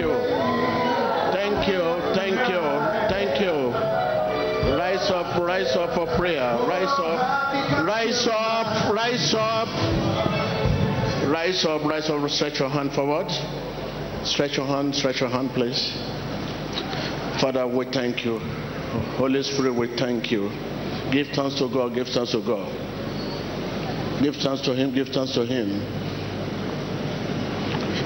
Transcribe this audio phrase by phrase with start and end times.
[0.00, 0.12] you.
[1.36, 1.84] Thank you.
[2.14, 2.62] Thank you.
[3.12, 3.56] Thank you.
[4.76, 6.56] Rise up, rise up for prayer.
[6.66, 7.86] Rise up.
[7.86, 8.94] Rise up.
[8.94, 9.68] Rise up.
[11.30, 12.30] Rise up, rise up.
[12.30, 13.30] Stretch your hand forward.
[14.24, 15.92] Stretch your hand, stretch your hand, please.
[17.40, 18.38] Father, we thank you.
[19.16, 20.50] Holy Spirit, we thank you.
[21.12, 22.68] Give thanks to God, give thanks to God.
[24.22, 26.09] Give thanks to Him, give thanks to Him.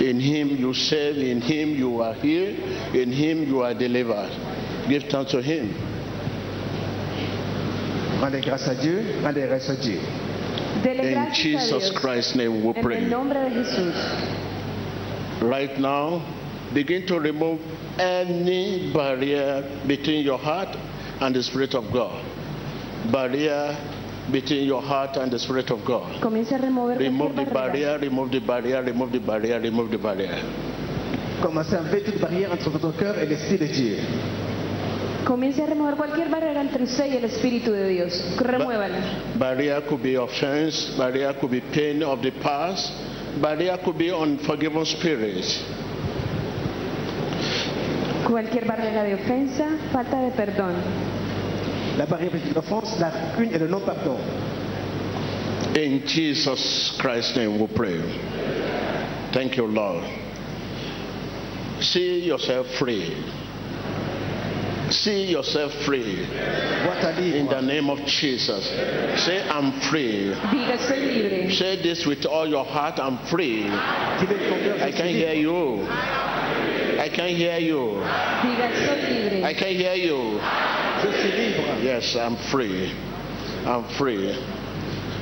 [0.04, 2.58] In Him you save, in Him you are healed,
[2.94, 4.30] in Him you are delivered.
[4.86, 5.72] Give thanks to Him.
[8.20, 9.98] Rendez grâce à Dieu, rendez grâce à Dieu.
[10.84, 13.00] In Jesus Christ's name we pray.
[13.08, 13.94] nombre de Jesús.
[15.40, 16.20] Right now,
[16.74, 17.60] begin to remove
[17.98, 20.76] any barrier between your heart
[21.20, 22.22] and the Spirit of God.
[23.10, 23.76] Barrier
[24.30, 26.20] between your heart and the Spirit of God.
[26.20, 30.38] Comienza a remover Remove the barrier, remove the barrier, remove the barrier, remove the barrier.
[31.42, 33.98] Commencez à enlever toute barrière entre votre cœur et l'Esprit de Dieu.
[35.24, 38.36] Comience a remover cualquier barrera entre usted y el Espíritu de Dios.
[38.38, 38.96] Remuévala.
[39.36, 42.92] Barrier could be offense, barrier could be pain of the past,
[43.40, 45.44] barrier could be unforgiven spirit.
[48.26, 50.74] Cualquier barrera de ofensa, falta de perdón.
[51.98, 54.18] La barrière de l'offense, la rancune et le non-pardon.
[55.76, 58.00] In Jesus Christ's name we pray.
[59.32, 60.04] Thank you, Lord.
[61.80, 63.12] See yourself free.
[64.90, 66.26] See yourself free.
[66.84, 68.64] Vois ta In the name of Jesus.
[69.24, 70.32] Say, I'm free.
[70.52, 71.50] Diga, soy libre.
[71.52, 73.64] Say this with all your heart, I'm free.
[73.64, 75.86] Dis-le de ton I can suis hear you.
[77.00, 78.02] I can hear you.
[78.42, 79.44] Diga, soy libre.
[79.44, 80.40] I can hear you.
[81.04, 81.82] Je suis libre.
[81.82, 82.92] Yes, I'm free.
[83.66, 84.32] I'm free.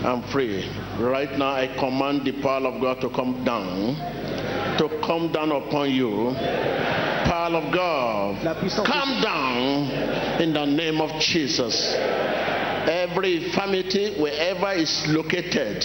[0.04, 0.68] I'm free.
[0.98, 3.96] Right now, I command the power of God to come down,
[4.78, 6.34] to come down upon you.
[7.24, 11.94] Power of God, come down in the name of Jesus.
[12.84, 15.84] Every infirmity, wherever is located,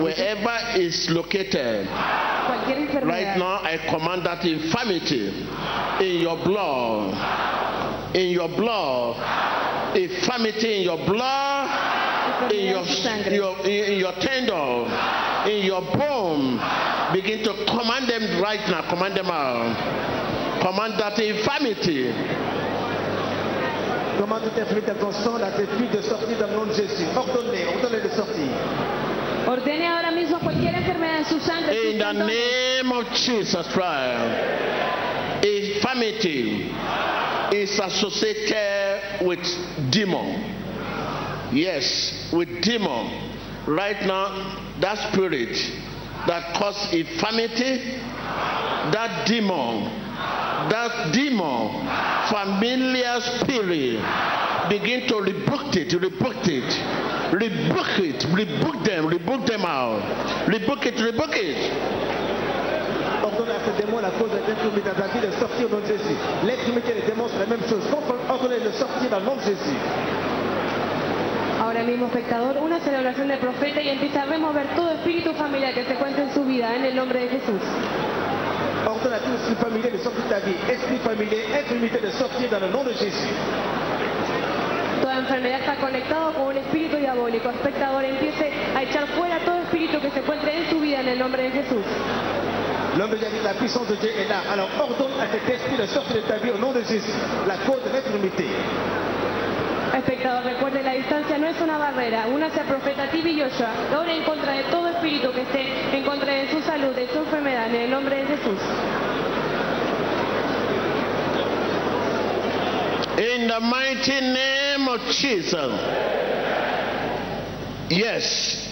[0.00, 1.86] wherever is located,
[2.46, 5.28] Right now, I command that infirmity
[6.00, 7.12] in your blood,
[8.16, 13.34] in your blood, infirmity in your blood, in your, enfermedad en su sangre.
[13.34, 14.88] your in your tendon,
[15.48, 16.56] in your bone.
[17.12, 18.88] Begin to command them right now.
[18.88, 20.62] Command them out.
[20.62, 22.10] Command that infirmity.
[24.18, 27.04] Commande toute infirmité dans ton sang, la fluide de sortir dans le nom de Jésus.
[27.14, 28.48] Ordonne-les, ordonne-les de sortir.
[29.46, 31.70] Ordene ahora mismo cualquier enfermedad en su sangre.
[31.70, 36.72] sus In the name of Jesus Christ, infirmity
[37.52, 39.40] is associated with
[39.90, 40.54] demon.
[41.52, 43.32] Yes, with demon.
[43.66, 45.56] Right now, that spirit
[46.26, 47.98] that caused infirmity,
[48.92, 49.84] that demon,
[50.70, 51.86] that demon,
[52.28, 54.00] familiar spirit,
[54.68, 61.00] begin to rebuke it, rebuke it, rebuke it, rebuke them, rebuke them out, rebuke it,
[61.00, 62.05] rebuke it.
[63.76, 66.16] Ce démon la cause de ta vie de sortir au nom de Jésus.
[66.44, 67.84] L'infirmité et les démons sont la même chose.
[68.28, 69.76] Ordonne-les de sortir dans le nom de Jésus.
[71.60, 75.84] Ahora mismo, espectador, una celebración de profeta y empieza a remover todo espíritu familiar que
[75.84, 77.60] se encuentre en su vida en el nombre de Jesús.
[78.86, 80.56] Ordonne à tout esprit familier de sortir de ta vie.
[80.70, 83.28] Esprit familier, infirmité de sortir dans le nom de Jésus.
[85.02, 87.50] Toda enfermedad está conectada con un espíritu diabólico.
[87.50, 91.18] Espectador, empiece a echar fuera todo espíritu que se encuentre en su vida en el
[91.18, 91.84] nombre de Jesús.
[92.96, 94.40] L'homme de Dieu la puissance de Dieu est là.
[94.50, 97.12] Alors ordonne à cet esprit de sortir de ta vie au nom de Jésus.
[97.46, 98.46] La cause de l'infirmité.
[99.94, 102.26] Espectador, recuerde, la distancia no es una barrera.
[102.28, 103.68] Únase al profeta Tibi Joshua.
[103.98, 107.18] Ore en contra de todo espíritu que esté en contra de su salud, de su
[107.18, 108.60] enfermedad, en el nombre de Jesús.
[113.18, 115.72] In the mighty name of Jesus.
[117.88, 118.68] Yes,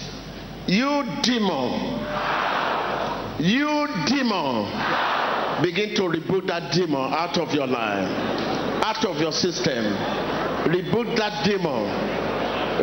[0.67, 2.01] you demon,
[3.45, 4.65] you demon,
[5.63, 8.09] begin to rebuke that demon out of your life,
[8.85, 9.85] out of your system.
[10.67, 11.85] Rebuke that demon,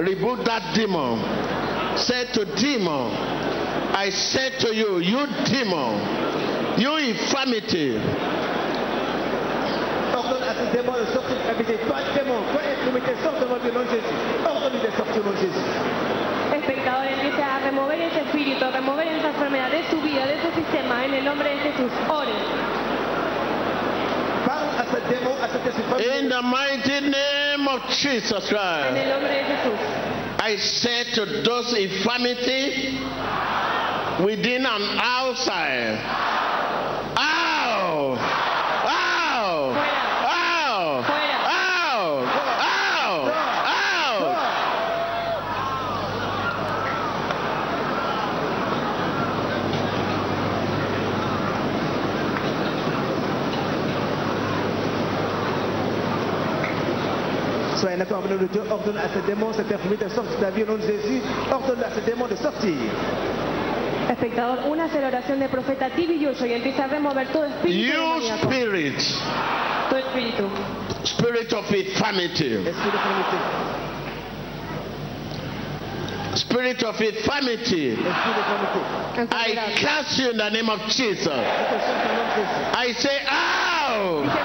[0.06, 1.18] rebuke that demon.
[1.98, 3.12] Say to demon,
[3.94, 7.98] I say to you, you demon, you infirmity,
[13.62, 14.14] démon de Jésus.
[14.82, 16.01] De sortir Jésus.
[16.92, 20.52] Espectador, empiece a remover ese espíritu, a remover esa enfermedad de su vida, de su
[20.54, 21.92] sistema, en el nombre de Jesús.
[22.10, 22.32] Ore.
[24.46, 26.20] Parle à ce démon, à cet esprit familier.
[26.20, 28.98] in the mighty name of Jesus En Christ.
[28.98, 29.80] el nombre de Jesús.
[30.44, 33.00] I said to those infirmity
[34.24, 36.00] within and outside,
[57.82, 60.52] Soyez d'accord avec le Dieu, ordonne à ce démon, cette infirmité de sortir de ta
[60.52, 61.20] vie au nom de Jésus.
[61.52, 62.76] Ordonne à ce démon de sortir.
[64.10, 67.94] Espectador, una la oración de profeta Tibi Yoyo y empieza a remover todo espíritu You
[67.94, 68.44] demoníaco.
[68.52, 69.02] spirit,
[69.90, 70.44] Todo espíritu.
[71.06, 72.92] spirit of infirmity, Esprit
[76.36, 78.08] spirit of infirmity, Esprit.
[79.16, 79.76] I Enfermedad.
[79.78, 81.26] cast you in the name of Jesus.
[81.26, 82.76] Je te cherche au nom de Jésus.
[82.76, 83.18] I say,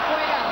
[0.07, 0.46] fuera.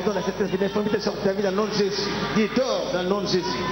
[0.00, 2.08] Ordonne à cette esprit d'infirmité de sortir de ta vie dans le nom de Jésus.
[2.34, 3.64] Dis dors dans le nom de Jésus.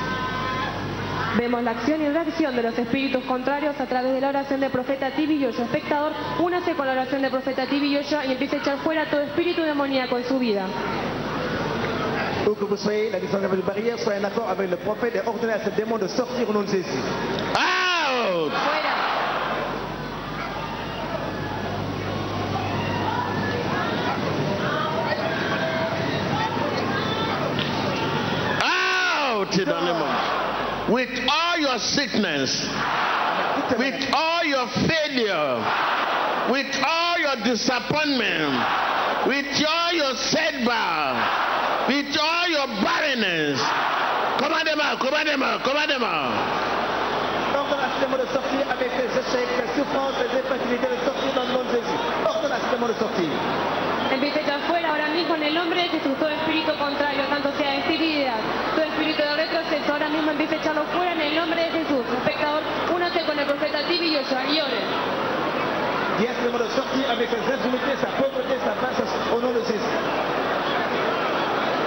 [1.38, 4.69] Vemos la acción y reacción de los espíritus contrarios a través de la oración de
[4.69, 5.62] profeta Tibi Yoyo.
[5.62, 9.22] Espectador, únase con la oración de profeta Tibi Yoyo y empieza a echar fuera todo
[9.22, 10.66] espíritu demoníaco en su vida.
[12.46, 15.16] Où que vous soyez, la distance avec les barrières, soyez en accord avec le prophète
[15.16, 17.02] et ordonnez à ce démon de sortir au nom de Jésus.
[17.54, 18.50] Out!
[18.50, 18.98] Fuera.
[29.58, 32.62] Out in the name of With all your sickness,
[33.75, 35.58] with all your failure,
[36.49, 38.55] with all your disappointment,
[39.26, 43.58] with all your setback, with all your barrenness.
[44.38, 46.38] Command them out, command them out, command them out.
[47.58, 51.52] Ordonne à de sortir avec les échecs, les souffrances, les infertilités de sortir dans le
[51.52, 51.99] nom de Jésus.
[52.25, 53.28] Ordonne à de sortir.
[54.11, 57.78] Empieza a ahora mismo en el nombre de Jesús todo espíritu contrario, tanto sea de
[57.78, 58.40] esterilidad,
[58.75, 58.98] todo espíritu de retroceso,
[59.93, 62.05] ahora mismo empieza a echarlo fuera en el nombre de Jesús.
[62.19, 62.62] Espectador,
[62.94, 64.14] únase con el profeta Tibi y
[66.19, 68.75] de sortir avec sa pauvreté, sa
[69.32, 69.94] au nom de Jésus.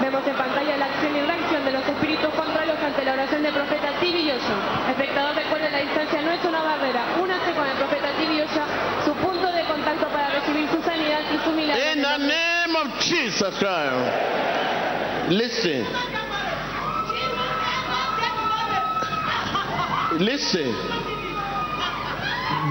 [0.02, 3.54] Vemos en pantalla la acción y reacción de los espíritus contrarios ante la oración del
[3.54, 4.56] profeta Tibi Yoyo.
[4.90, 7.02] Espectador, recuerde la distancia no es una barrera.
[7.22, 8.42] Únase con el profeta Tibi
[9.06, 11.84] su punto de contacto para recibir su sanidad y su milagro.
[11.94, 15.30] In the name of Jesus Christ.
[15.30, 16.21] Listen.
[20.20, 20.76] Listen.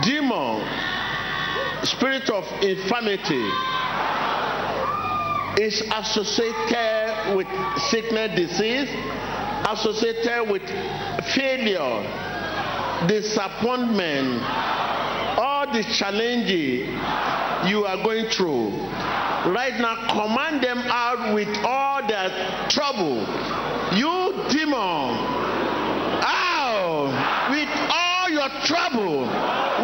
[0.03, 0.63] Demon,
[1.85, 3.45] spirit of infirmity,
[5.61, 7.49] is associated with
[7.91, 8.89] sickness, disease,
[9.69, 10.63] associated with
[11.35, 14.43] failure, disappointment,
[15.39, 16.87] all the challenges
[17.69, 18.71] you are going through.
[19.53, 23.21] Right now, command them out with all their trouble.
[23.97, 25.17] You demon,
[26.23, 29.26] out with all your trouble,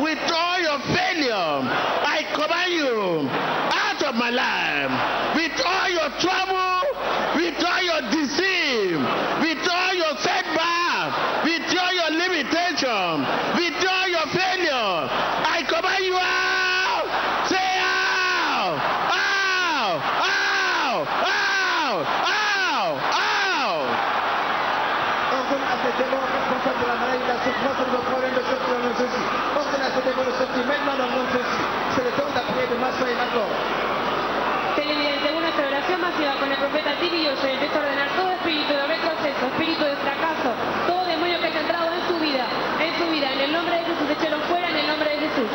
[0.03, 1.35] with all your failure.
[1.35, 3.29] I command you
[3.73, 4.91] out of my life.
[5.37, 6.83] With all your trouble,
[7.37, 8.66] with all your disease,
[27.37, 29.25] la de la souffrance et de vos problèmes de sortir au nom de Jésus.
[29.57, 31.63] Ordonne à ce démon de sortir maintenant dans le de Jésus.
[31.93, 33.53] C'est le temps d'après de ma soyez d'accord.
[34.77, 38.73] Televidente, una celebración masiva con el profeta Tibi Yoyo y empieza a ordenar todo espíritu
[38.73, 40.51] de retroceso, espíritu de fracaso,
[40.87, 42.45] todo demonio que haya entrado en su vida,
[42.81, 45.49] en su vida, en el nombre de Jesús, échelo fuera en el nombre de Jesús.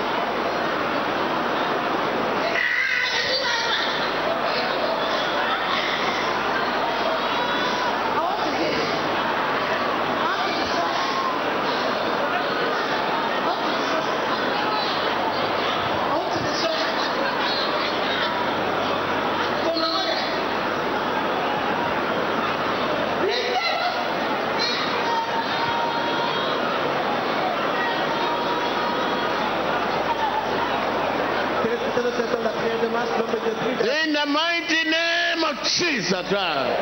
[36.30, 36.81] drive.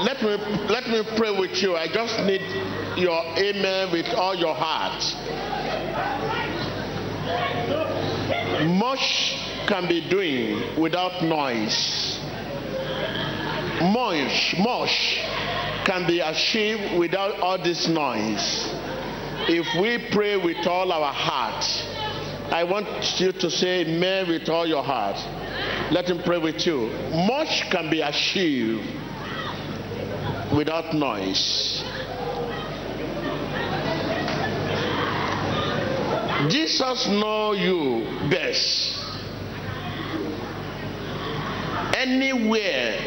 [0.00, 0.36] Let me
[0.68, 1.76] let me pray with you.
[1.76, 2.40] I just need
[2.96, 5.02] your amen with all your heart.
[8.64, 12.18] Much can be doing without noise.
[13.82, 15.20] Much, much
[15.84, 18.72] can be achieved without all this noise.
[19.48, 21.62] If we pray with all our heart,
[22.50, 25.16] I want you to say amen with all your heart.
[25.92, 26.88] Let him pray with you.
[27.12, 28.88] Much can be achieved
[30.52, 31.84] without noise.
[36.48, 38.96] Jesus know you best.
[41.94, 42.98] Anywhere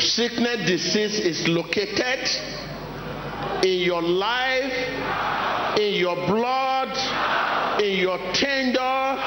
[0.00, 2.28] sickness disease is located
[3.64, 4.72] in your life,
[5.78, 6.90] in your blood,
[7.80, 9.22] in your tender,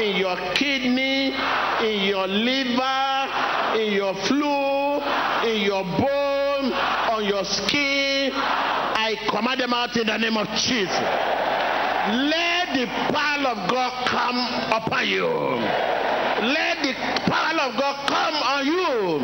[0.00, 1.34] in your kidney,
[1.82, 3.28] in your liver,
[3.80, 4.59] in your flu, in
[5.60, 8.32] your bone, on your skin.
[8.34, 11.00] I command them out in the name of Jesus.
[12.10, 14.38] Let the power of God come
[14.72, 15.26] upon you.
[15.26, 16.94] Let the
[17.28, 19.18] power of God come on you.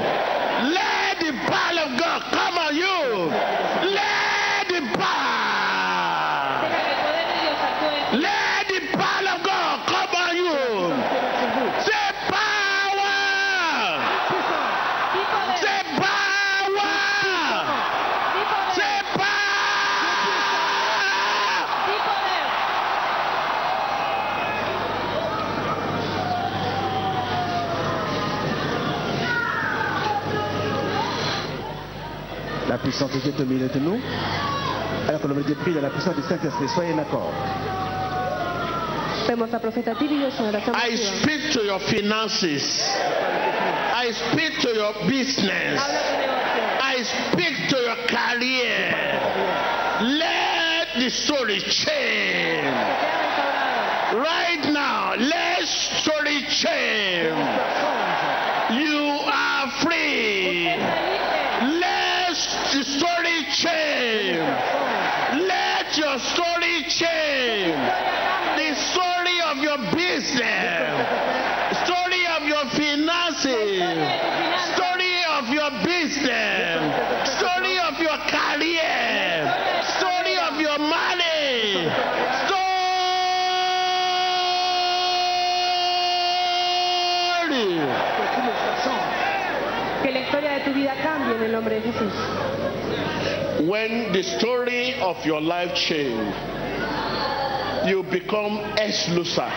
[0.74, 2.95] Let the power of God come on you.
[32.86, 34.00] Puissance de Dieu est au de nous.
[35.08, 37.32] Alors que l'homme de Dieu prie dans la puissance du Saint-Esprit, soyez en accord.
[39.26, 42.96] Vemos a Profeta Tibio en oración I speak to your finances.
[43.92, 45.80] I speak to your business.
[45.80, 46.62] Habla tu negocio.
[46.80, 48.94] I speak to your career.
[50.00, 52.70] Let the story change.
[54.14, 57.34] Right now, let story change.
[58.70, 59.05] You
[62.86, 64.38] story change.
[65.42, 67.74] Let your story change.
[68.56, 70.94] The story of your business.
[71.84, 73.82] Story of your finances.
[74.74, 77.38] Story of your business.
[77.38, 79.54] Story of your career.
[79.98, 81.90] Story of your money.
[82.46, 82.66] Story.
[90.06, 92.12] Que la historia de tu vida cambie en el nombre de Jesús.
[93.66, 96.32] When the story of your life change,
[97.88, 99.50] you become ex-loser.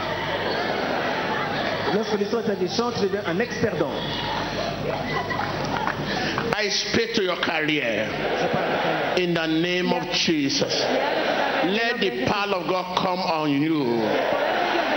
[1.93, 3.93] Lorsque l'histoire de ta vie change, tu deviens un ex-perdant.
[6.57, 8.07] I speak to your career
[8.41, 9.19] Je parle à ta carrière.
[9.19, 10.73] in the name of Jesus.
[11.63, 14.48] Let the power of God come on you.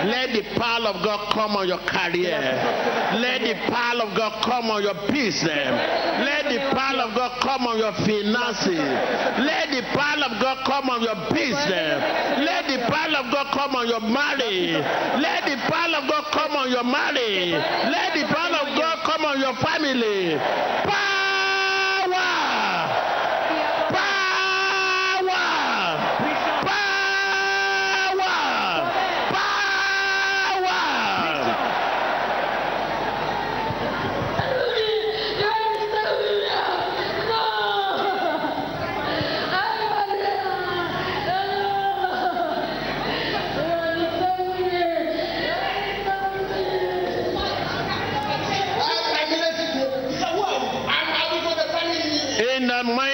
[0.05, 2.39] Let the power of God come on your career.
[3.19, 5.71] Let the power of God come on your business.
[6.23, 8.79] Let the power of God come on your finances.
[8.79, 12.03] Let the power of God come on your business.
[12.43, 14.83] Let the power of God come on your marriage.
[15.23, 17.53] Let the power of God come on your marriage.
[17.53, 20.37] Let the power of God come on your family.
[20.85, 21.12] Power!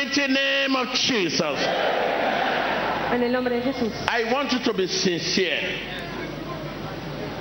[0.08, 1.58] Mighty name of Jesus,
[3.10, 3.92] En el nombre de Jesús.
[4.06, 5.80] I want you to be sincere.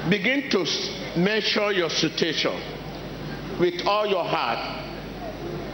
[0.10, 0.66] Begin to
[1.18, 2.54] measure your situation
[3.60, 4.84] with all your heart,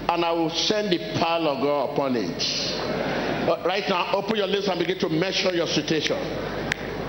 [0.09, 3.45] and I will send the power of God upon it.
[3.45, 6.17] But right now, open your lips and begin to measure your situation,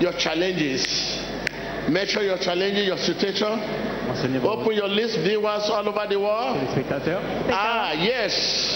[0.00, 1.20] your challenges.
[1.88, 3.60] Measure your challenges, your situation.
[4.42, 6.56] Open your lips, viewers all over the world.
[7.50, 8.73] Ah, yes.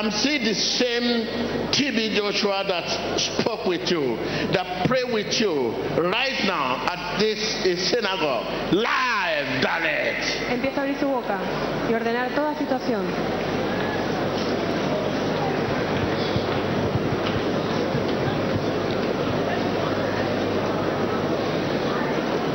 [0.00, 1.26] I'm seeing the same
[1.72, 4.16] TB Joshua that spoke with you,
[4.54, 10.24] that prayed with you right now at this synagogue, live, direct.
[10.48, 11.38] Empieza a abrir su boca
[11.90, 13.02] y ordenar toda situación.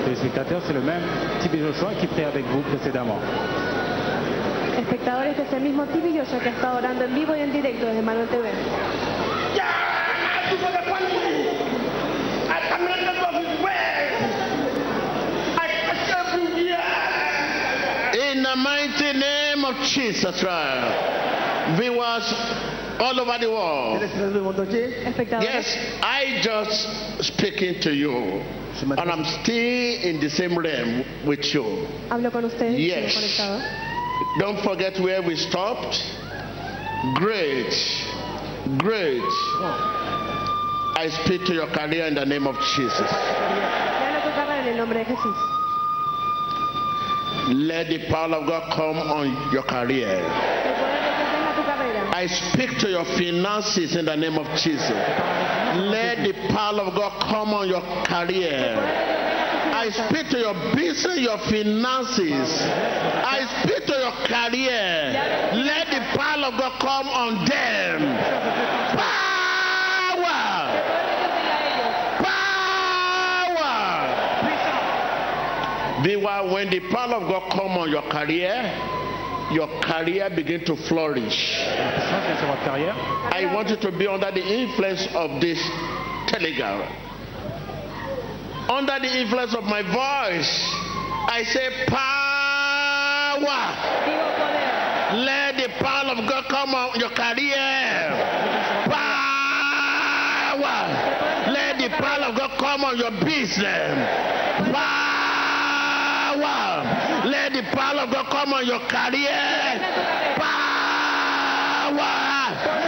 [0.03, 1.03] Téléspectateurs, c'est le même
[1.41, 3.19] Tibi Joshua qui prie avec vous précédemment.
[4.85, 7.51] Espectadores, este es el mismo TB Joshua que ha estado orando en vivo y en
[7.51, 8.49] directo desde Emmanuel TV.
[18.13, 21.77] In the mighty name of Jesus Christ.
[21.77, 22.33] Viewers
[22.99, 23.99] all over the world.
[23.99, 28.41] Téléspectateurs du monde entier, Espectadores, Yes, I just speaking to you.
[28.81, 31.87] And I'm still in the same realm with you.
[32.09, 32.79] hablo con ustedes.
[32.79, 33.41] Yes.
[34.39, 35.95] Don't forget where we stopped.
[37.15, 37.74] Great.
[38.77, 39.22] Great.
[40.98, 43.00] I speak to your career in the name of Jesus.
[43.00, 45.36] Le hablo a tu carrera en el nombre de Jesús.
[47.50, 50.07] Let the power of God come on your career.
[50.07, 52.12] El poder de Dios venga a tu carrera.
[52.15, 54.89] I speak to your finances in the name of Jesus.
[54.89, 59.34] Let the power of God come on your career.
[59.85, 62.59] I speak to your business, your finances.
[62.65, 65.13] I speak to your career.
[65.61, 68.01] Let the power of God come on them.
[68.97, 70.41] Power!
[72.25, 73.61] Power!
[76.01, 78.65] Meanwhile, when the power of God come on your career,
[79.51, 81.59] your career begin to flourish.
[81.61, 82.95] Ça, c'est sur votre carrière.
[83.31, 85.61] I want you to be under the influence of this
[86.25, 87.04] telegram.
[88.69, 90.74] Under the influence of my voice,
[91.29, 92.36] I say power.
[95.24, 98.10] Let the power of God come on your career.
[98.89, 100.55] Power.
[101.53, 104.10] Let the power of God come on your business.
[104.74, 104.95] Power.
[107.29, 109.79] Let the power of God come on your career.
[110.42, 111.05] Power.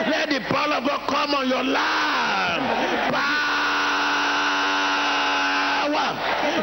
[0.09, 3.13] Let the power of God come on your land.
[3.13, 3.56] Power.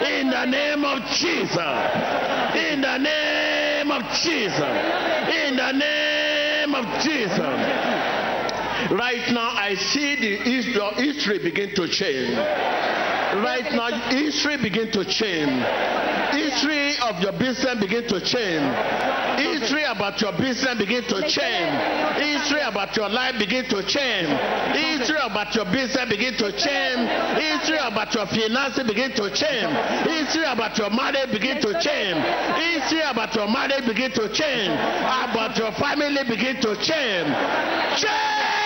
[0.05, 1.57] In the name of Jesus.
[2.55, 4.61] In the name of Jesus.
[5.47, 7.39] In the name of Jesus.
[8.91, 10.37] Right now, I see the
[11.01, 12.37] history begin to change.
[12.37, 15.65] Right now, history begin to change.
[16.37, 18.67] History of your business begin to change.
[19.39, 21.75] History about your business begin to change.
[22.19, 24.29] History about your life begin to change.
[24.75, 27.09] History about your business begin to change.
[27.39, 29.73] History about your finances begin to change.
[30.07, 32.19] History about your marriage begin to change.
[32.59, 34.75] History about your marriage begin to change.
[34.75, 37.31] About your family begin to change.
[37.99, 38.65] Change!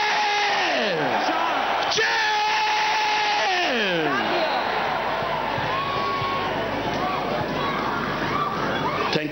[1.92, 2.27] Change!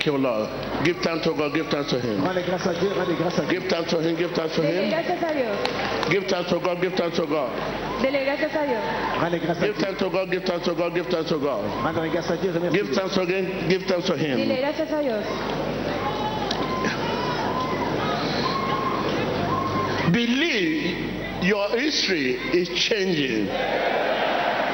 [0.07, 0.85] Thank you, Lord.
[0.85, 2.23] Give thanks to God, give thanks to Him.
[2.23, 3.59] rendez grâce à Dieu, rendez grâce à Dieu.
[3.59, 4.89] Give thanks to Him, give thanks to Him.
[4.89, 6.09] gracias a Dios.
[6.09, 7.51] Give thanks to God, give thanks to God.
[8.01, 8.83] Dele gracias a Dios.
[9.19, 9.83] Rendez grâce à Give Dieu.
[9.83, 11.65] thanks to God, give thanks to God, give thanks to God.
[11.83, 12.95] Rendez grâce à Dieu, remercie Give Dieu.
[12.95, 14.47] thanks again, give thanks to Him.
[14.47, 15.25] gracias a Dios.
[20.13, 23.47] Believe your history is changing.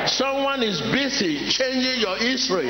[0.06, 2.69] Someone is busy changing your history.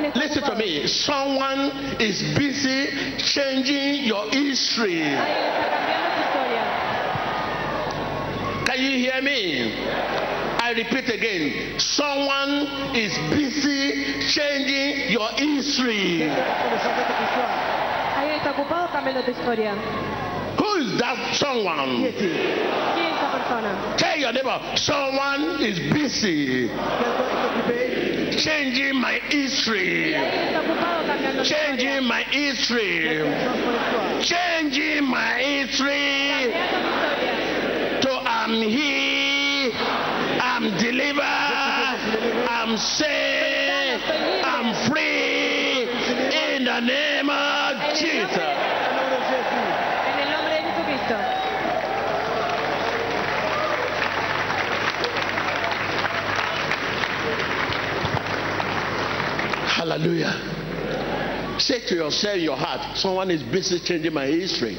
[0.00, 0.86] Listen to me.
[0.88, 5.02] Someone is busy changing your history.
[8.66, 9.72] Can you hear me?
[10.58, 11.78] I repeat again.
[11.78, 16.22] Someone is busy changing your history.
[20.58, 22.12] Who is that someone?
[23.96, 26.70] Tell your neighbor, someone is busy
[28.36, 30.12] changing my history.
[31.44, 33.22] Changing my history.
[34.22, 36.52] Changing my history.
[38.02, 39.72] To I'm here,
[40.40, 44.04] I'm delivered, I'm saved,
[44.44, 45.88] I'm free
[46.54, 48.30] in the name of Jesus.
[48.36, 48.42] nombre,
[48.84, 49.68] Au nom de Jésus.
[50.10, 51.16] en el nombre de Jesucristo.
[59.84, 60.32] Hallelujah.
[61.60, 64.78] Say to yourself, your heart, someone is busy changing my history.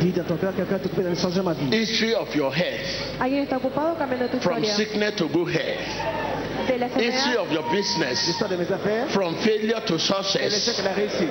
[0.00, 1.68] Dis dans ton cœur, quelqu'un est occupé de changer ma vie.
[1.76, 6.96] History of your health, Alguien está ocupado cambiando tu from sickness to good health.
[6.96, 10.68] History of your business, L'histoire de mes affaires, from failure to success.
[10.78, 11.30] et la réussite.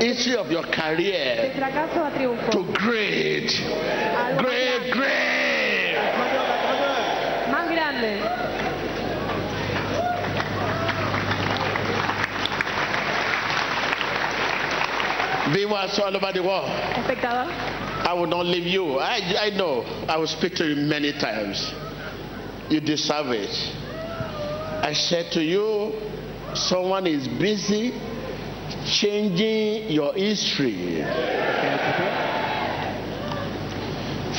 [0.00, 2.50] History of your career fracaso a triunfo.
[2.52, 3.50] to great,
[4.16, 5.96] Algo great,
[7.50, 8.00] más grande.
[8.00, 8.41] great.
[15.52, 16.68] Viewers all over the world.
[16.68, 17.46] Espectador,
[18.06, 18.98] I will not leave you.
[18.98, 19.82] I, I know.
[20.08, 21.72] I will speak to you many times.
[22.68, 23.50] You deserve it.
[24.82, 25.92] I said to you,
[26.54, 27.92] someone is busy
[28.86, 31.02] changing your history.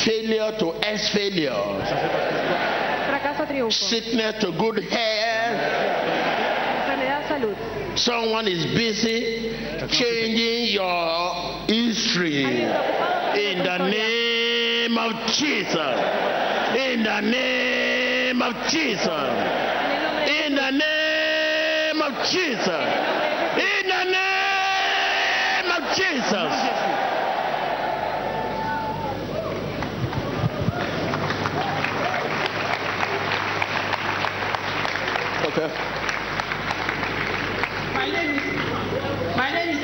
[0.04, 1.54] Failure to ex failure,
[3.70, 5.13] sickness to good health.
[7.96, 9.52] Someone is busy
[9.88, 11.34] changing your
[11.68, 12.44] history.
[12.44, 15.78] In the name of Jesus.
[16.76, 19.08] In the name of Jesus.
[20.28, 22.68] In the name of Jesus.
[23.58, 26.73] In the name of Jesus.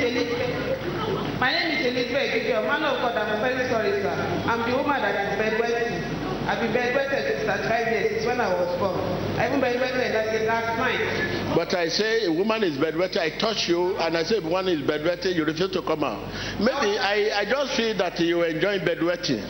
[0.03, 1.39] Elizabeth.
[1.39, 2.63] My name is Elizabeth Gideon.
[2.67, 4.11] Man of God, I'm very sorry, sir.
[4.47, 6.03] I'm the woman that is bedwetting.
[6.49, 8.99] I've been bedwetted since 35 years, since when I was born.
[9.39, 11.55] I even bedwetted last, last night.
[11.55, 14.67] But I say a woman is bedwetting, I touch you, and I say if one
[14.67, 16.19] is bedwetting, you refuse to come out.
[16.59, 19.45] Maybe I, I just feel that you enjoy bedwetting.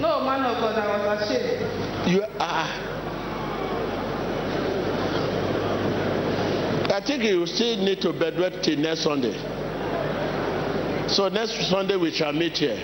[0.00, 2.12] No, man of God, I was ashamed.
[2.14, 2.85] You are.
[7.06, 9.34] Think you still need to bedwet till next Sunday.
[11.08, 12.82] So next Sunday we shall meet here.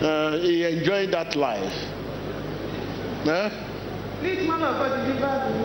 [0.00, 1.72] Uh, you enjoy that life.
[3.24, 3.50] Huh?
[4.20, 5.62] Please, man of God, deliver me.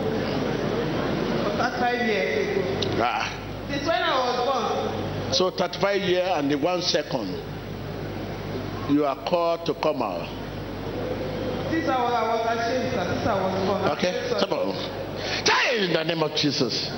[1.44, 3.02] For 35 years ago.
[3.02, 3.30] Ah.
[3.70, 5.34] Since when I was born.
[5.34, 7.30] So 35 years and the one second,
[8.90, 10.26] you are called to come out.
[11.70, 12.90] Since I was, I was ashamed.
[13.14, 13.82] Since I was born.
[13.96, 14.28] Okay?
[14.40, 14.74] Come on.
[15.44, 16.90] Die in the name of Jesus.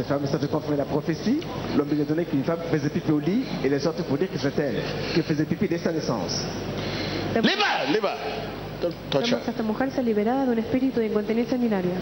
[0.00, 1.40] Cette femme est sortie confirmer la prophétie.
[1.76, 3.42] L'homme lui a donné qu'une femme faisait pipi au lit.
[3.62, 4.76] Et elle est sortie pour dire que c'est elle
[5.12, 6.42] qui faisait pipi dès sa naissance.
[7.34, 8.16] Leave her, leave her.
[8.80, 9.50] Don't touch Vemos a her.
[9.50, 12.00] esta mujer ser liberada de un espíritu de incontinencia urinaria.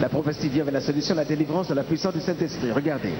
[0.00, 2.70] La prophétie vient avec la solution, la délivrance de la puissance du Saint-Esprit.
[2.70, 3.14] Regardez.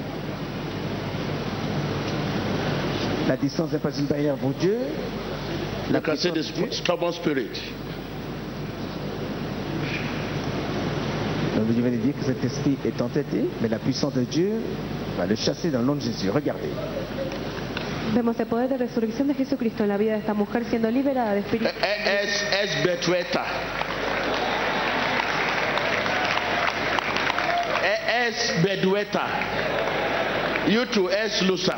[3.27, 4.77] La distance n'est pas une barrière pour Dieu.
[5.91, 6.69] La puissance de Dieu.
[11.73, 14.61] Je viens de dire que cet esprit est entêté, mais la puissance de Dieu
[15.17, 16.29] va le chasser dans le nom de Jésus.
[16.29, 16.69] Regardez.
[18.13, 21.33] Vemos el poder de resurrección de Jesucristo en la vida de esta mujer siendo liberada
[21.33, 21.71] de espíritu.
[21.81, 23.45] Es, es Betueta.
[28.27, 29.27] Es Bedueta.
[30.67, 31.75] You too, es Lusa.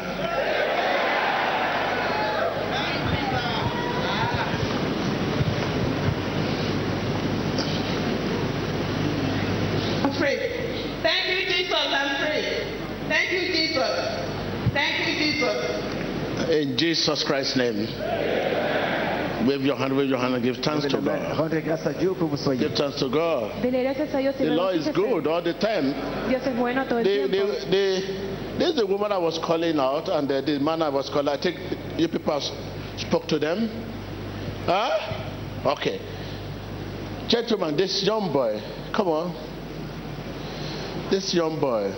[16.58, 17.86] In Jesus Christ's name.
[19.48, 21.52] Wave your hand, wave your hand and give thanks to God.
[21.52, 23.62] Give thanks to God.
[23.62, 25.92] The Lord is good all the time.
[26.30, 30.82] The, the, the, this is the woman I was calling out, and the, the man
[30.82, 31.28] I was calling.
[31.28, 31.60] I think
[31.96, 32.42] you people
[32.98, 33.70] spoke to them.
[34.66, 35.74] Huh?
[35.78, 36.02] Okay.
[37.28, 38.60] Gentlemen, this young boy,
[38.96, 39.36] come on.
[41.12, 41.94] This young boy.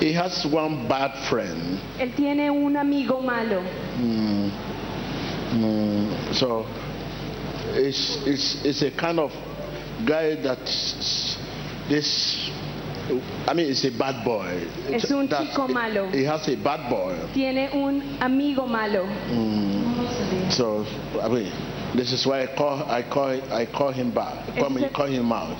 [0.00, 1.78] He has one bad friend.
[1.98, 3.62] Él tiene un amigo malo.
[3.96, 4.50] Mm.
[5.54, 6.34] Mm.
[6.34, 6.66] So
[7.74, 9.30] it's, it's, it's a kind of
[10.04, 10.58] guy that
[11.88, 12.50] this,
[13.46, 14.66] I mean, it's a bad boy.
[14.92, 16.10] Es un That's- chico malo.
[16.10, 17.14] He has a bad boy.
[17.32, 19.04] Tiene un amigo malo.
[19.06, 20.50] Mm.
[20.52, 20.84] So,
[21.22, 21.52] I mean,
[21.94, 24.54] this is why I call, I call, I call him back.
[24.58, 25.58] Call, me, call him out.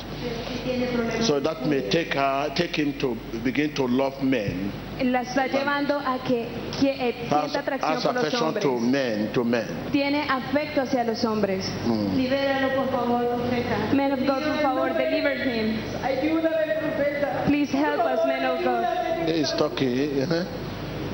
[1.24, 4.72] So that may take her, take him to begin to love men.
[5.00, 6.48] La está llevando a que,
[6.80, 8.64] que eh, Has, sienta atracción has por los affection hombres.
[8.64, 9.90] to men, to men.
[9.92, 11.64] Tiene afecto hacia los hombres.
[11.86, 12.16] Mm.
[12.16, 13.94] Libéralo, por favor, profeta.
[13.94, 15.78] Men of God, por favor, deliver him.
[16.02, 17.44] Ayúdame, profeta.
[17.46, 19.28] Please help us, men of God.
[19.28, 20.22] He's talking.
[20.22, 20.44] Uh-huh.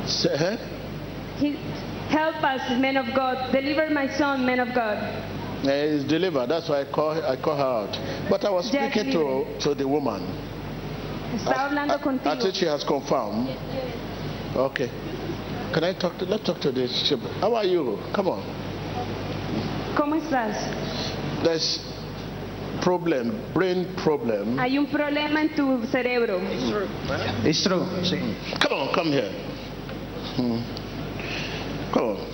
[0.06, 0.56] Say, huh?
[1.38, 1.56] He,
[2.14, 3.52] help us, men of God.
[3.52, 4.98] Deliver my son, men of God.
[5.64, 6.46] Uh, he's delivered.
[6.48, 8.28] That's why I call, I call her out.
[8.30, 10.22] But I was speaking to, to the woman.
[11.34, 12.42] Está hablando I, I contigo.
[12.42, 13.48] think she has confirmed.
[14.54, 14.88] Okay.
[15.72, 17.08] Can I talk to, let's talk to this.
[17.08, 17.18] chip.
[17.40, 17.98] How are you?
[18.14, 18.42] Come on.
[19.96, 20.54] ¿Cómo estás?
[21.42, 21.80] There's
[22.82, 24.58] problem, brain problem.
[24.58, 26.38] Hay un problema en tu cerebro.
[27.44, 27.84] It's true.
[28.60, 29.32] Come on, come here.
[30.36, 30.83] Hmm.
[31.94, 32.24] Mhm.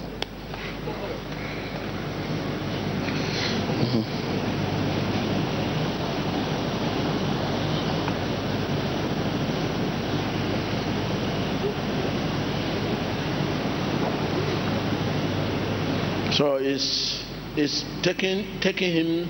[16.33, 17.25] So it's,
[17.57, 19.29] it's taking, taking him,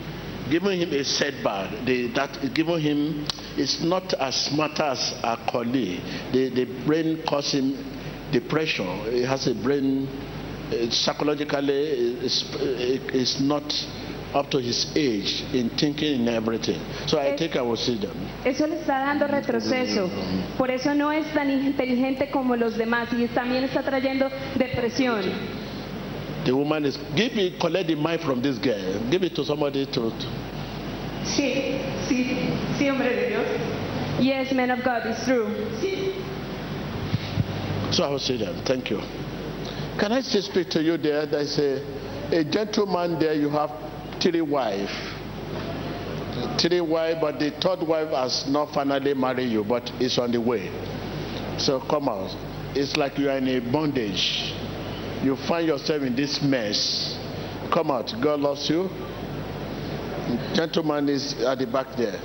[0.51, 1.85] giving him a setback.
[1.85, 6.01] The, that giving him is not as smart as a colleague.
[6.33, 8.00] The, the brain causes him
[8.33, 8.87] depression.
[9.13, 10.07] He has a brain
[10.73, 13.65] uh, psychologically uh, is, uh, is not
[14.33, 16.81] up to his age in thinking in everything.
[17.09, 18.15] So I Es- think I will see them.
[18.45, 20.05] Eso le está dando retroceso.
[20.05, 25.23] Um, Por eso no es tan inteligente como los demás y también está trayendo depresión.
[26.45, 29.01] The woman is give me collect the mind from this girl.
[29.11, 30.11] Give it to somebody to.
[30.11, 30.15] to-
[31.25, 31.77] Sí,
[32.09, 32.37] sí,
[32.79, 33.47] sí, hombre de Dios.
[34.21, 35.49] Yes, man of God, it's true.
[37.93, 38.65] So I will see them.
[38.65, 38.99] Thank you.
[39.99, 41.27] Can I still speak to you there?
[41.27, 41.83] There's a,
[42.33, 43.35] a gentleman there.
[43.35, 43.71] You have
[44.21, 44.93] three wives.
[46.59, 50.41] Three wives, but the third wife has not finally married you, but it's on the
[50.41, 50.71] way.
[51.59, 52.35] So come out.
[52.77, 54.55] It's like you are in a bondage.
[55.23, 57.19] You find yourself in this mess.
[57.73, 58.15] Come out.
[58.23, 58.89] God loves you.
[60.55, 62.21] Gentleman is at the back there.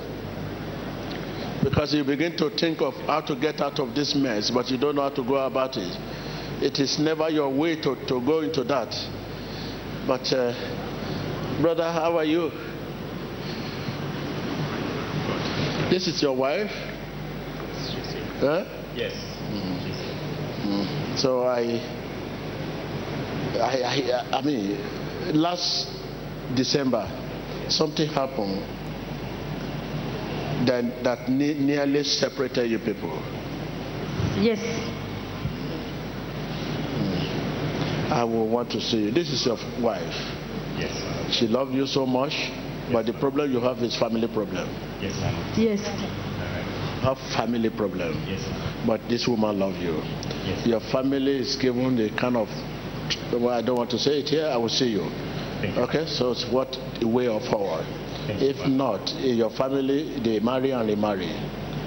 [1.76, 4.78] Because you begin to think of how to get out of this mess, but you
[4.78, 5.92] don't know how to go about it.
[6.64, 8.96] It is never your way to, to go into that.
[10.08, 10.54] But, uh,
[11.62, 12.50] brother, how are you?
[15.90, 16.72] This is your wife?
[18.40, 18.64] Huh?
[18.96, 19.12] Yes.
[21.22, 21.82] So I,
[23.60, 24.80] I, I, I mean,
[25.34, 25.90] last
[26.56, 27.06] December,
[27.68, 28.64] something happened
[30.66, 33.18] that, that ne- nearly separated you people.
[34.40, 34.60] Yes.
[38.12, 39.12] I will want to see you.
[39.12, 40.14] This is your wife.
[40.78, 41.34] Yes.
[41.34, 42.34] She loves you so much,
[42.92, 44.68] but the problem you have is family problem.
[45.02, 45.54] Yes, ma'am.
[45.58, 45.82] Yes.
[47.02, 48.24] Have family problem.
[48.28, 48.88] Yes, ma'am.
[48.88, 49.96] But this woman loves you.
[50.46, 50.68] Yes.
[50.68, 52.48] Your family is given the kind of,
[53.32, 54.48] well, I don't want to say it here.
[54.48, 55.10] I will see you.
[55.62, 55.82] Thank you.
[55.84, 57.86] Okay, so it's what a way of forward.
[58.28, 61.30] Thank you, If not, in your family they marry and remarry.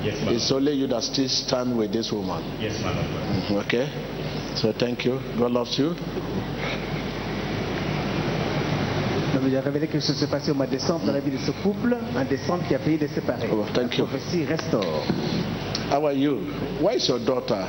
[0.05, 0.35] Yes, ma'am.
[0.35, 2.43] It's only you that still stand with this woman.
[2.61, 2.97] Yes, ma'am.
[2.97, 3.67] of God.
[3.67, 3.87] Okay,
[4.55, 5.19] so thank you.
[5.37, 5.95] God loves you.
[9.33, 11.31] Ça veut dire révéler quelque chose s'est passé au mois de décembre dans la vie
[11.31, 13.49] de ce couple, un décembre qui a failli les séparer.
[13.53, 14.05] Oh, thank you.
[14.05, 15.05] La prophétie restaure.
[15.91, 16.39] How are you?
[16.81, 17.67] Where is your daughter?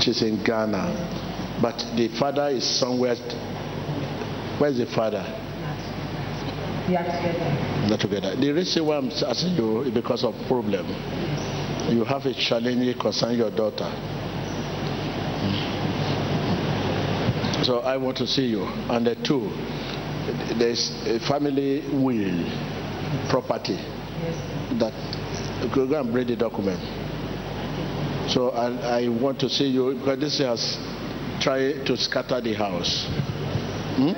[0.00, 0.88] She's in Ghana,
[1.60, 3.16] but the father is somewhere.
[4.58, 5.24] Where's the father?
[7.88, 8.36] Not together.
[8.36, 10.86] The reason why I'm asking you is because of problem.
[11.90, 13.90] You have a challenge concerning your daughter.
[17.64, 18.64] So I want to see you.
[18.64, 19.50] And the two,
[20.58, 22.44] there's a family will,
[23.28, 23.76] property
[24.78, 24.92] that
[25.74, 26.80] go and bring the document.
[28.30, 30.76] So I, I want to see you because this has
[31.40, 33.06] tried to scatter the house.
[33.96, 34.08] Hmm?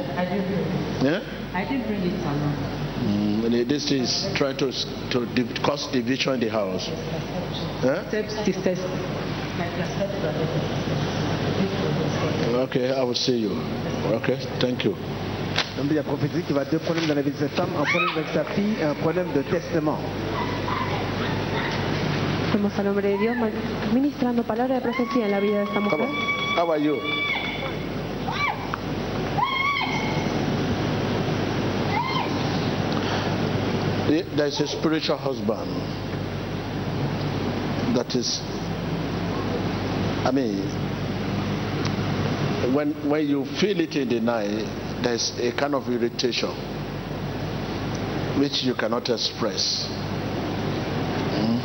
[1.04, 1.37] Yeah?
[1.54, 2.54] I didn't bring it along.
[2.98, 4.70] Mm, and this is trying to
[5.10, 6.84] to div- cause division in the house.
[8.08, 8.78] Step sisters.
[9.58, 9.72] Like.
[12.68, 13.52] Okay, I will see you.
[14.20, 14.94] Okay, thank you.
[15.76, 17.70] Donc il y a prophétie qui va deux problèmes dans la vie de cette femme,
[17.78, 19.98] un problème avec sa fille et un problème de testament.
[22.52, 23.36] Vemos al hombre de Dios
[23.94, 26.08] ministrando palabra de profecía en la vida de esta mujer.
[26.56, 26.96] How are you?
[34.10, 35.68] Eh, There's a spiritual husband
[37.94, 38.40] that is,
[40.24, 40.62] I mean,
[42.74, 44.64] when when you feel it in the night,
[45.02, 46.50] there's a kind of irritation
[48.38, 49.86] which you cannot express.
[51.36, 51.58] Hmm?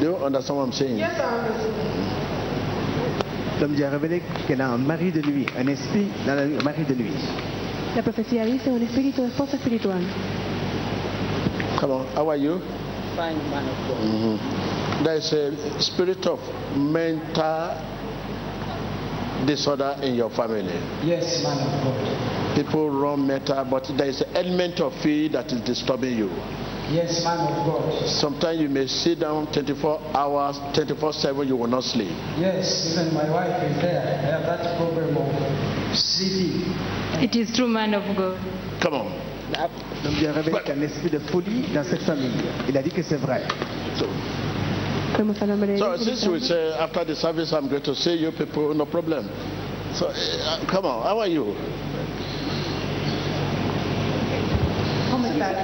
[0.00, 0.98] Do you understand what I'm saying?
[0.98, 1.74] Yes, I understand.
[3.60, 6.56] L'homme dit a révélé qu'elle a un mari de nuit, un esprit dans la nuit,
[6.58, 7.12] un mari de nuit.
[7.96, 10.00] La profecía dice un espíritu de esposa espiritual.
[11.80, 12.60] Come on, how are you?
[13.16, 14.04] Fine, man of God.
[14.04, 14.38] Mhm.
[15.04, 16.38] There is a spirit of
[16.76, 17.70] mental
[19.46, 20.72] disorder in your family.
[21.02, 22.54] Yes, man of God.
[22.54, 26.30] People run mental, but there is an element of fear that is disturbing you.
[26.92, 28.08] Yes, man of God.
[28.08, 32.12] Sometimes you may sit down 24 hours, 24 7, you will not sleep.
[32.38, 34.02] Yes, even my wife is there.
[34.02, 36.69] I have that problem of sleeping.
[37.22, 38.38] It is true, man of God.
[38.80, 39.12] Come on.
[40.04, 42.30] L'homme dit a révélé qu'il y a un esprit de folie dans cette famille.
[42.68, 43.42] Il a dit que c'est vrai.
[43.96, 44.06] So,
[45.18, 48.14] Vemos al hombre de so since we say after the service, I'm going to see
[48.16, 49.28] you people, no problem.
[49.92, 51.54] So, uh, come on, how are you?
[55.10, 55.56] ¿Cómo estás?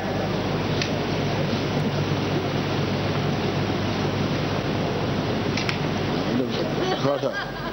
[7.02, 7.65] Brother.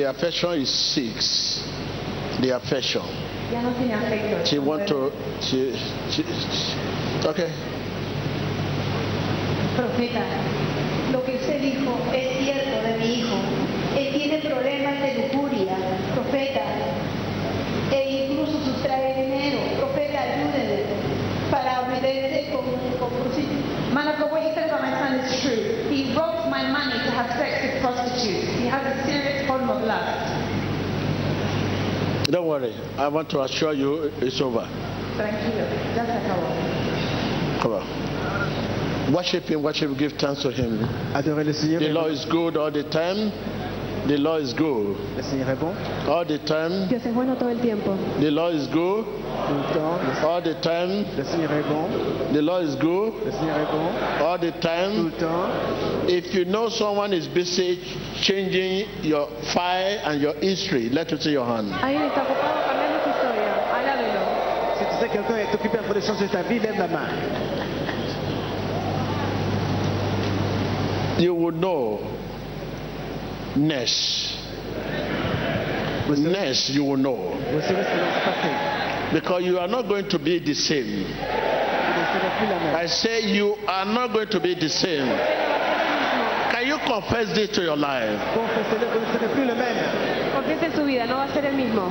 [0.00, 1.60] The affection is six.
[2.40, 3.02] The affection.
[3.52, 4.46] Ya no tiene afecto.
[4.48, 5.12] She want to.
[5.44, 5.76] She,
[6.08, 7.52] she, she- okay.
[9.76, 10.24] Profeta,
[11.12, 13.36] lo que usted dijo es cierto de mi hijo.
[13.94, 15.76] Él tiene problemas de lujuria,
[16.14, 16.64] profeta,
[17.92, 19.60] e incluso sustrae dinero.
[19.80, 20.84] Profeta, ayúdele
[21.50, 22.64] para meterse con,
[22.98, 23.20] con.
[23.92, 25.90] Man of God, what he said about my son is true.
[25.90, 28.46] He robs my money to have sex with prostitutes.
[28.58, 30.50] He has a serious problem of lust.
[32.30, 32.74] Don't worry.
[32.96, 34.68] I want to assure you it's over.
[35.16, 35.66] Tranquilo,
[35.96, 36.48] ya se acabó.
[37.62, 39.12] Come on.
[39.12, 40.78] Worship Him, worship, give thanks to Him.
[41.14, 41.80] Adorez le Seigneur.
[41.80, 43.32] The Lord is good all the time.
[44.10, 45.72] The law is good Le Seigneur est bon
[46.08, 46.88] all the time.
[46.88, 47.96] Dios es bueno todo el tiempo.
[48.18, 50.24] The law is good tout le temps.
[50.24, 51.04] all the time.
[51.16, 51.86] Le Seigneur est bon.
[52.32, 55.04] The law is good Le Seigneur est bon all the tout time.
[55.04, 56.08] le temps.
[56.08, 57.78] If you know someone is busy
[58.20, 61.70] changing your file and your history, let me see your hand.
[61.80, 63.62] Alguien está ocupado cambiando su historia.
[63.78, 64.22] Alábelo.
[64.76, 66.88] Si tu sais que quelqu'un est occupé en train de changer ta vie, lève la
[66.88, 67.08] main.
[71.20, 72.00] You would know
[73.56, 74.36] next.
[76.06, 77.16] Vous savez, Next, you will know.
[77.52, 78.50] vous savez ce qui va se passer.
[79.12, 81.04] Because you are not going to be the same.
[81.04, 82.76] Vous ne serez plus la même.
[82.84, 85.08] I say you are not going to be the same.
[86.52, 88.18] Can you confess this to your life?
[88.34, 89.76] Confessez-le, vous ne serez plus le même.
[90.74, 91.82] Su vida, no va a ser el mismo.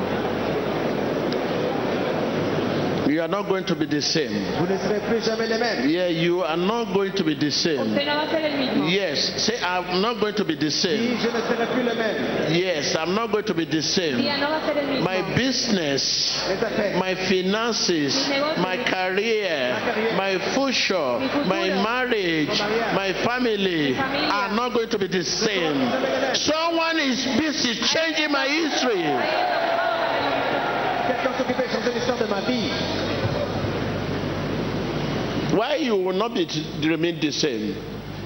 [3.10, 4.30] You are not going to be the same.
[4.60, 5.90] Vous ne serez plus jamais les mêmes.
[5.90, 7.80] Yeah, you are not going to be the same.
[7.82, 8.88] Usted no va a ser el mismo.
[8.88, 11.18] Yes, say I'm not going to be the Oui, same.
[11.18, 12.54] je ne serai plus le même.
[12.56, 14.18] Yes, I'm not going to be the same.
[14.22, 15.04] Día no va a ser el mismo.
[15.04, 16.44] My business,
[17.00, 19.74] my finances, my career,
[20.16, 22.62] my future, my marriage,
[22.94, 26.36] my family are not going to be the same.
[26.36, 29.02] Someone is busy changing my history.
[31.10, 32.70] Quelqu'un s'occupe de changer l'histoire de ma vie.
[35.60, 36.48] Why you will not be
[36.88, 37.76] remain the same?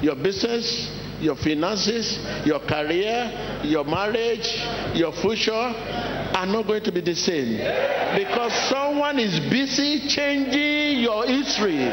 [0.03, 0.87] Your business,
[1.19, 3.25] your finances, your career,
[3.63, 4.45] your marriage,
[4.93, 7.57] your future are not going to be the same
[8.13, 11.89] because someone is busy changing your history.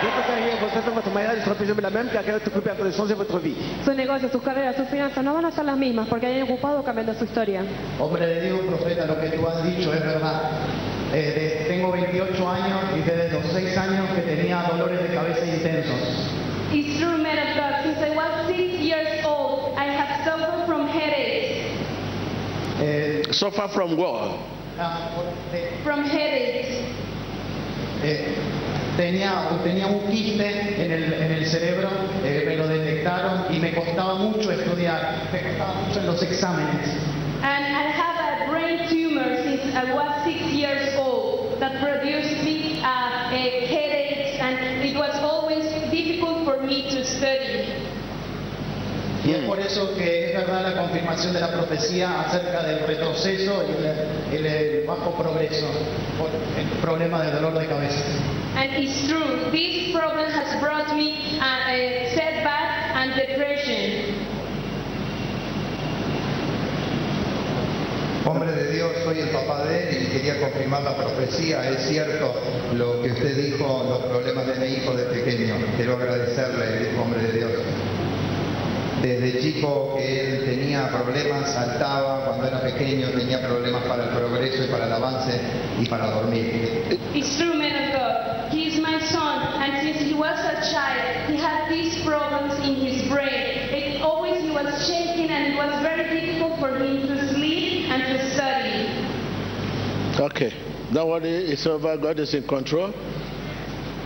[0.00, 2.48] Votre carrière, votre affaire, votre mariage ne sera plus jamais la même car quelqu'un est
[2.48, 3.56] occupé en train de changer votre vie.
[3.84, 3.92] Sus
[4.32, 7.24] sus carreras, sus finanzas no van a ser las mismas porque hayan ocupado cambiando su
[7.26, 7.62] historia.
[8.00, 10.87] Hombre de Dios, profeta, lo que tú has dicho es verdad.
[11.12, 15.44] Eh, de- tengo 28 años y desde los 6 años que tenía dolores de cabeza
[15.46, 15.96] intensos.
[16.72, 17.82] It's true, man of God.
[17.82, 21.64] Since I was six years old, I have suffered from headaches.
[22.80, 24.36] Eh, Suffer from what?
[24.78, 25.10] ah,
[25.54, 26.84] eh, From headaches.
[28.04, 28.34] eh,
[28.96, 29.32] tenía,
[29.64, 31.88] tenía un quiste en el, en el cerebro,
[32.22, 36.86] eh, me lo detectaron y me costaba mucho estudiar, me costaba mucho en los exámenes.
[37.42, 42.80] And I have a brain tumor since I was six years old that produced me
[42.82, 47.74] uh, headaches, and it was always difficult for me to study.
[49.24, 53.62] Y es por eso que es verdad la confirmación de la profecía acerca del retroceso
[53.68, 53.72] y
[54.34, 55.66] el, el- el bajo progreso
[56.16, 58.04] por el problema del dolor de cabeza.
[58.56, 64.37] And it's true, this problem has brought me a, a setback and depression.
[68.24, 71.68] Hombre de Dios, soy el papá de él y quería confirmar la profecía.
[71.70, 72.34] Es cierto
[72.74, 75.54] lo que usted dijo, los problemas de mi hijo de pequeño.
[75.76, 77.52] Quiero agradecerle, hombre de Dios.
[79.02, 84.66] Desde chico él tenía problemas, saltaba, cuando era pequeño tenía problemas para el progreso y
[84.66, 85.40] para el avance
[85.80, 86.98] y para dormir.
[100.28, 100.52] Okay.
[100.92, 101.96] Don't worry, it's over.
[101.96, 102.92] God is in control.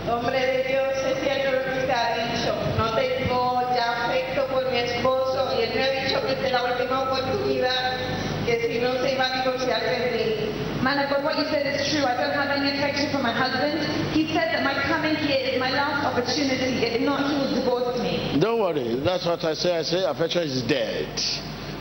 [0.07, 2.55] Hombre de Dios, es cierto lo que usted ha dicho.
[2.77, 6.53] No tengo ya afecto por mi esposo y él me ha dicho que esta es
[6.53, 7.97] la última oportunidad,
[8.45, 10.81] que si no se iba a divorciar de mí.
[10.81, 12.05] Man of God, what you said is true.
[12.05, 13.83] I don't have any affection for my husband.
[14.13, 16.83] He said that my coming here is my last opportunity.
[16.83, 18.39] If not, he will divorce me.
[18.39, 18.95] Don't worry.
[19.03, 19.75] That's what I say.
[19.75, 21.19] I say affection is dead.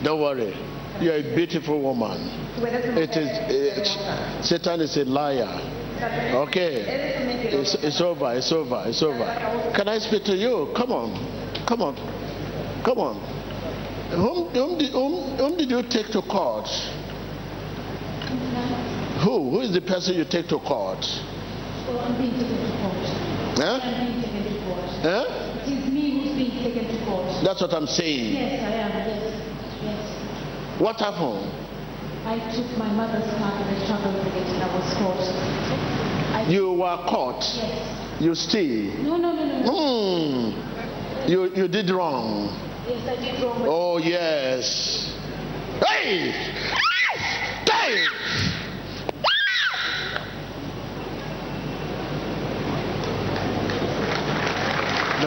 [0.03, 0.55] Don't worry.
[1.01, 2.19] You're a beautiful woman.
[2.57, 3.29] Tú eres una It is.
[3.51, 4.45] It.
[4.45, 5.61] Satan is a liar.
[6.03, 6.85] Okay.
[7.53, 8.35] It's, it's over.
[8.35, 8.85] It's over.
[8.87, 9.73] It's over.
[9.75, 10.73] Can I speak to you?
[10.77, 11.67] Come on.
[11.67, 11.97] Come on.
[12.85, 13.43] Come on.
[14.11, 16.69] Whom, whom, did, whom, whom did you take to court?
[19.25, 19.51] Who?
[19.51, 21.07] Who is the person you take to court?
[21.87, 23.07] Well, I'm being taken to court.
[23.57, 23.81] Huh?
[23.83, 24.91] I'm being taken to court.
[25.03, 25.63] Huh?
[25.67, 27.45] It is me who's being taken to court.
[27.45, 28.35] That's what I'm saying.
[28.35, 28.91] Yes, I am.
[29.09, 29.42] Yes.
[30.83, 31.47] What happened?
[32.27, 35.21] I took my mother's card and I struggled with it and I was caught.
[36.35, 37.41] I, You were caught.
[37.55, 38.21] Yes.
[38.21, 38.93] You steal.
[39.05, 39.63] No, no, no, no.
[39.63, 40.51] no.
[40.51, 41.31] Hmm.
[41.31, 42.49] You, you did wrong.
[42.89, 43.63] Yes, I did wrong.
[43.65, 45.15] Oh, yes.
[45.87, 46.33] Hey!
[47.71, 48.07] Hey!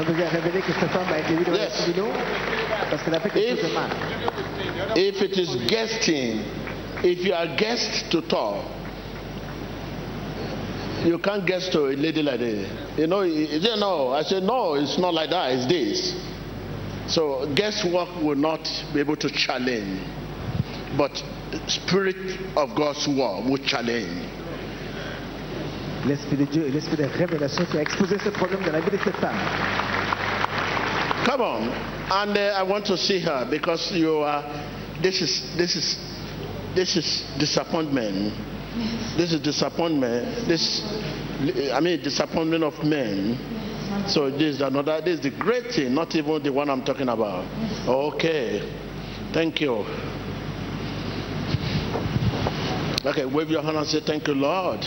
[0.01, 1.87] Révéler que cette femme a été vue dans Yes.
[1.87, 2.11] le tribunal
[2.89, 3.89] parce qu'elle a fait quelque If- chose de mal.
[4.97, 6.39] If it is guesting,
[7.03, 8.57] if you are guest to talk,
[11.05, 12.67] you can't guess to a lady like this.
[12.97, 14.11] You know, you no.
[14.13, 14.75] I said no.
[14.75, 15.51] It's not like that.
[15.51, 16.13] It's this.
[17.07, 19.99] So guesswork will not be able to challenge,
[20.97, 21.11] but
[21.67, 22.15] spirit
[22.57, 24.27] of God's word will challenge.
[26.07, 28.91] L'Esprit de Dieu et l'Esprit de révélation qui a exposé ce problème dans la vie
[28.91, 29.35] de cette femme.
[31.25, 31.69] Come on,
[32.11, 34.43] and uh, I want to see her because you are.
[35.01, 35.97] This is this is
[36.75, 38.31] this is disappointment.
[39.17, 40.47] This is disappointment.
[40.47, 40.83] This,
[41.73, 43.39] I mean, disappointment of men.
[44.07, 45.01] So this is another.
[45.01, 47.45] This is the great thing, not even the one I'm talking about.
[47.87, 48.61] Okay,
[49.33, 49.85] thank you.
[53.05, 54.83] Okay, wave your hand and say thank you, Lord.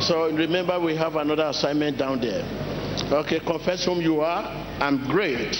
[0.00, 2.44] So remember, we have another assignment down there.
[3.12, 4.44] Okay, confess whom you are.
[4.80, 5.56] I'm great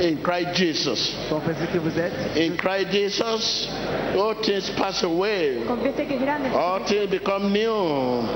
[0.00, 1.14] in Christ Jesus.
[1.28, 2.36] Confessez que vous êtes.
[2.36, 3.68] In Christ Jesus,
[4.16, 5.64] all things pass away.
[5.66, 6.48] Confiese que es grande.
[6.54, 8.26] All things become new.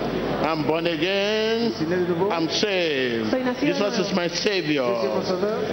[0.42, 1.70] I'm born again.
[1.70, 2.30] Je suis né de nouveau.
[2.30, 3.30] I'm saved.
[3.30, 4.84] Soy nacido de Jesus is my Savior.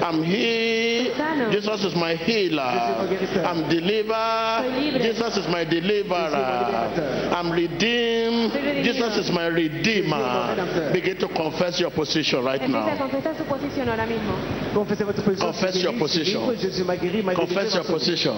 [0.01, 1.51] I'm healed.
[1.51, 3.43] Jesus is my Je suis mon healer.
[3.45, 5.01] I'm delivered.
[5.01, 7.31] Jesus is my deliverer.
[7.31, 8.53] I'm redeemed.
[8.83, 10.17] Jesus is my Je suis mon
[10.55, 10.91] redeemer.
[10.93, 12.85] Begin to confess your position right now.
[12.97, 14.33] confesar su posición ahora mismo.
[14.73, 15.47] Confessez votre position.
[15.47, 16.41] Confess your guéri, je suis position.
[16.41, 18.35] libre, Jésus m'a guéri, m'a délivré, Confess your position.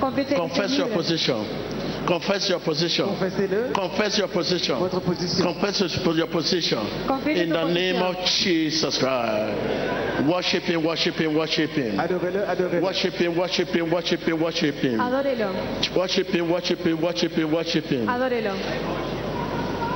[0.00, 0.36] Confiese que
[0.76, 2.06] Confess your position.
[2.06, 3.06] Confess your position.
[3.74, 4.76] Confess your position.
[4.78, 5.80] Confess
[6.14, 6.78] your position.
[7.28, 10.26] In the name of Jesus Christ.
[10.28, 11.96] Worship Him, worship Him, worship Him.
[12.82, 14.98] Worship Him, worship Him, worship Him, worship Him.
[15.96, 18.08] Worship Him, worship Him, worship Him, worship Him.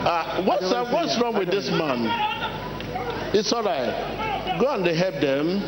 [0.02, 2.08] Uh, what's, uh, what's wrong with this man?
[3.34, 4.58] It's all right.
[4.58, 5.62] Go and help them.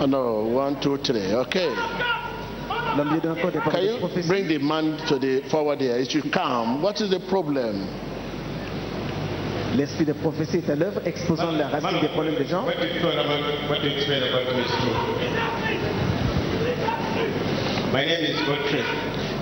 [0.00, 1.32] Oh, no, one, two, three.
[1.32, 1.68] Okay.
[1.68, 5.96] L'homme Dieu d'un corps des Can you bring the man to the forward here?
[5.96, 6.82] It should come.
[6.82, 7.88] What is the problem?
[9.76, 12.66] L'esprit de prophétie est à l'œuvre, exposant la racine des problèmes des gens.
[12.66, 14.64] You explain about what you explain about me.
[17.92, 18.84] My name is Godfrey.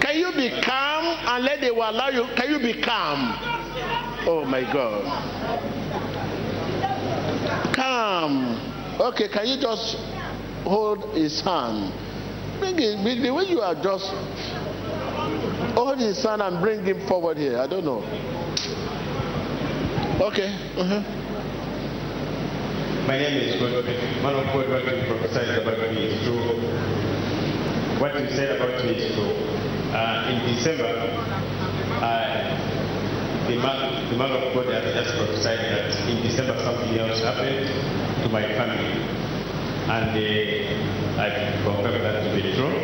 [0.00, 2.26] Can you be calm and let they will allow you?
[2.36, 3.34] Can you be calm?
[4.26, 5.02] Oh my God.
[7.74, 9.00] Calm.
[9.00, 9.96] Okay, can you just
[10.62, 11.92] hold his hand?
[12.62, 14.06] It, bring the way you are just
[15.74, 17.58] hold his hand and bring him forward here.
[17.58, 18.02] I don't know.
[20.20, 20.48] Okay.
[20.76, 21.00] uh-huh.
[23.06, 23.60] My name is.
[23.60, 26.36] Man of God, what you prophesied about me is true.
[27.98, 29.32] What you said about me is true.
[29.92, 30.84] Uh, in December,
[32.04, 32.40] uh,
[33.48, 37.66] the, man, the man of God has just prophesied that in December something else happened
[38.22, 39.29] to my family.
[39.90, 41.30] And uh, I
[41.64, 42.78] confirmed that to be true.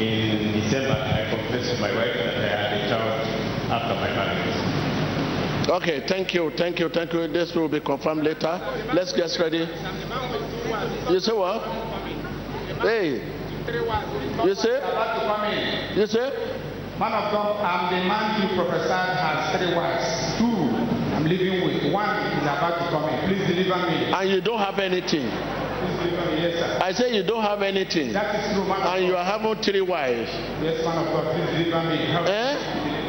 [0.00, 3.20] In December, I confessed to my wife that I had a child
[3.68, 5.68] after my marriage.
[5.68, 7.28] Okay, thank you, thank you, thank you.
[7.28, 8.58] This will be confirmed later.
[8.94, 9.68] Let's get ready.
[11.12, 11.60] You say what?
[12.80, 13.20] Hey,
[14.46, 14.80] you say?
[15.94, 16.32] You say?
[16.98, 20.38] Man of God, I'm the man you prophesied has three wives.
[20.38, 21.92] Two I'm living with.
[21.92, 23.28] One is about to come in.
[23.28, 24.12] Please deliver me.
[24.12, 25.28] And you don't have anything.
[25.82, 26.42] Please deliver me.
[26.42, 26.78] Yes, sir.
[26.80, 28.12] I say you don't have anything.
[28.12, 30.30] That is true, man of And you are having three wives.
[30.62, 31.98] Yes, man of God, please deliver me.
[32.06, 33.02] Eh?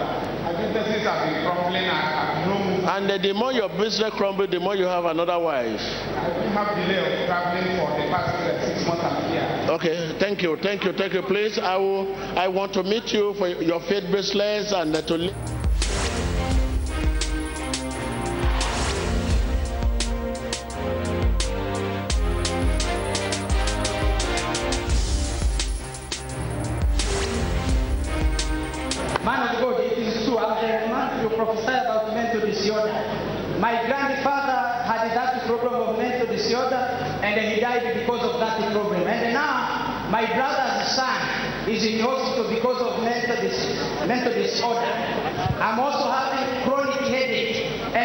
[0.43, 1.89] I think have been crumbling.
[1.89, 2.74] I no.
[2.89, 5.80] And the, the more your business crumbles, the more you have another wife.
[5.80, 9.71] I have delay of traveling for the past uh, six months I'm here.
[9.71, 11.21] Okay, thank you, thank you, thank you.
[11.24, 12.15] Please, I will.
[12.38, 15.34] I want to meet you for your faith bracelets and to.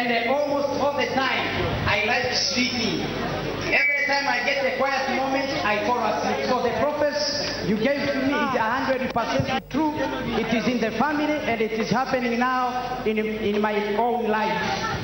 [0.07, 1.43] And almost all the time
[1.87, 3.01] I like sleeping.
[3.67, 6.47] Every time I get a quiet moment, I fall asleep.
[6.47, 9.93] So the prophets you gave to me is 100% true.
[10.39, 14.98] It is in the family and it is happening now in, in my own life.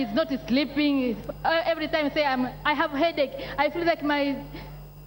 [0.00, 1.16] He's not sleeping.
[1.44, 3.32] Uh, Every time say, I'm, I have headache.
[3.58, 4.42] I feel like my,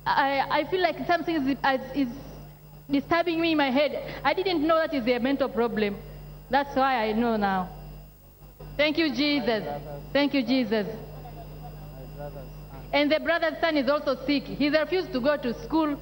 [0.05, 1.57] I, I feel like something is,
[1.95, 2.09] is
[2.87, 4.21] disturbing me in my head.
[4.23, 5.97] I didn't know that is a mental problem.
[6.51, 7.69] That's why I know now.
[8.77, 9.63] Thank you, Jesus.
[10.13, 10.87] Thank you, Jesus.
[12.91, 14.43] And the brother's son is also sick.
[14.43, 15.99] He refused to go to school.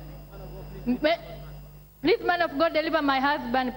[0.84, 3.74] Please, man of God, deliver my husband.